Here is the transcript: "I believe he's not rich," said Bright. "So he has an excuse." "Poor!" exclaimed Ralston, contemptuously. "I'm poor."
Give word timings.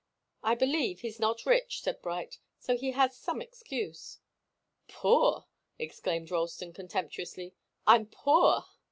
"I 0.41 0.55
believe 0.55 1.01
he's 1.01 1.19
not 1.19 1.45
rich," 1.45 1.83
said 1.83 2.01
Bright. 2.01 2.39
"So 2.57 2.75
he 2.75 2.93
has 2.93 3.23
an 3.27 3.39
excuse." 3.39 4.17
"Poor!" 4.87 5.45
exclaimed 5.77 6.31
Ralston, 6.31 6.73
contemptuously. 6.73 7.53
"I'm 7.85 8.07
poor." 8.07 8.65